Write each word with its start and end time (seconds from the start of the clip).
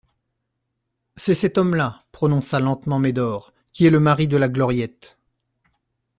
C'est 1.15 1.35
cet 1.35 1.59
homme-là, 1.59 2.01
prononça 2.11 2.59
lentement 2.59 2.97
Médor, 2.97 3.53
qui 3.71 3.85
est 3.85 3.91
le 3.91 3.99
mari 3.99 4.27
de 4.27 4.35
la 4.35 4.49
Gloriette. 4.49 5.15